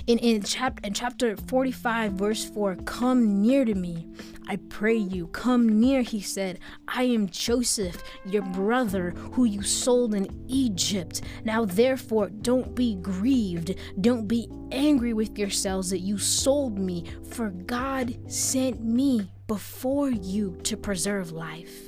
[0.07, 4.07] in in chapter in chapter 45 verse 4 come near to me
[4.47, 5.29] i pray you.
[5.29, 6.59] Come near he said.
[6.87, 11.23] I am joseph your brother who you sold in egypt.
[11.45, 13.75] Now therefore don't be grieved.
[14.01, 20.59] Don't be angry with yourselves that you sold me for god sent me before you
[20.65, 21.81] to preserve life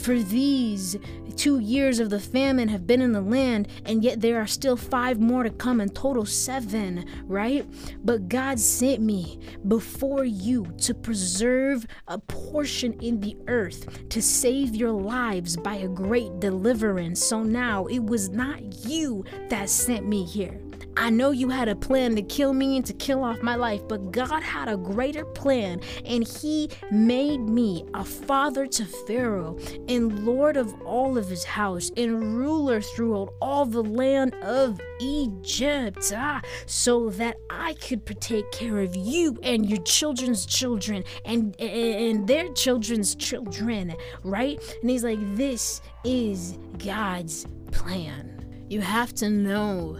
[0.00, 0.96] for these
[1.36, 4.76] two years of the famine have been in the land, and yet there are still
[4.76, 7.66] five more to come, in total seven, right?
[8.04, 9.38] But God sent me
[9.68, 15.88] before you to preserve a portion in the earth, to save your lives by a
[15.88, 17.22] great deliverance.
[17.22, 20.60] So now it was not you that sent me here.
[21.00, 23.80] I know you had a plan to kill me and to kill off my life,
[23.88, 30.26] but God had a greater plan, and He made me a father to Pharaoh, and
[30.26, 36.42] Lord of all of his house, and ruler throughout all the land of Egypt, ah,
[36.66, 42.52] so that I could take care of you and your children's children and, and their
[42.52, 44.60] children's children, right?
[44.82, 48.36] And He's like, This is God's plan.
[48.68, 49.98] You have to know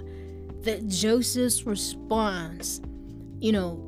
[0.64, 2.80] that Joseph's response,
[3.38, 3.86] you know,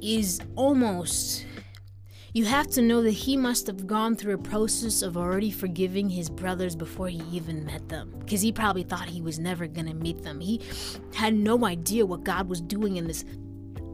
[0.00, 1.46] is almost.
[2.34, 6.08] You have to know that he must have gone through a process of already forgiving
[6.08, 8.14] his brothers before he even met them.
[8.20, 10.40] Because he probably thought he was never going to meet them.
[10.40, 10.62] He
[11.14, 13.26] had no idea what God was doing in this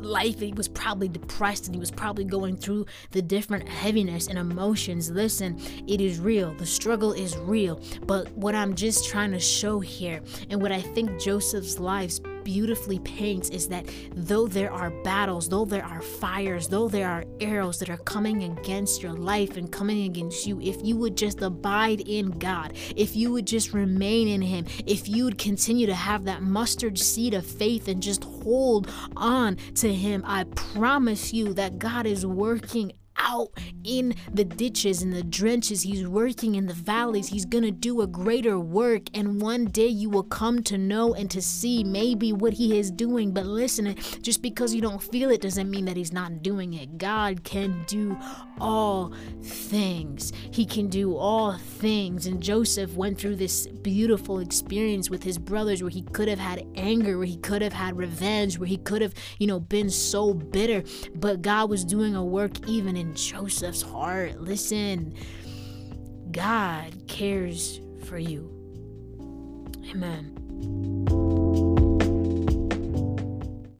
[0.00, 4.38] life he was probably depressed and he was probably going through the different heaviness and
[4.38, 5.10] emotions.
[5.10, 6.54] Listen it is real.
[6.54, 7.80] The struggle is real.
[8.06, 10.20] But what i'm just trying to show here
[10.50, 12.18] and what i think joseph's life
[12.48, 13.84] beautifully paints is that
[14.14, 18.42] though there are battles, though there are fires, though there are arrows that are coming
[18.44, 23.14] against your life and coming against you, if you would just abide in God, if
[23.14, 27.34] you would just remain in Him, if you would continue to have that mustard seed
[27.34, 32.92] of faith and just hold on to Him, I promise you that God is working
[33.18, 33.50] out
[33.84, 35.82] in the ditches and the drenches.
[35.82, 37.28] He's working in the valleys.
[37.28, 39.08] He's going to do a greater work.
[39.14, 42.90] And one day you will come to know and to see maybe what he is
[42.90, 43.32] doing.
[43.32, 46.98] But listen, just because you don't feel it doesn't mean that he's not doing it.
[46.98, 48.16] God can do
[48.60, 49.12] all
[49.42, 50.32] things.
[50.50, 52.26] He can do all things.
[52.26, 56.66] And Joseph went through this beautiful experience with his brothers where he could have had
[56.76, 60.34] anger, where he could have had revenge, where he could have, you know, been so
[60.34, 60.82] bitter.
[61.14, 64.40] But God was doing a work even in Joseph's heart.
[64.40, 65.14] Listen,
[66.30, 68.54] God cares for you.
[69.90, 71.27] Amen.